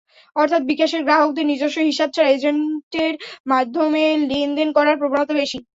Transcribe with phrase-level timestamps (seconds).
[0.35, 3.13] অর্থাৎ, বিকাশের গ্রাহকদের নিজস্ব হিসাব ছাড়া এজেন্টের
[3.47, 5.57] মাধ্যমে লেনদেন করার প্রবণতা বেশি।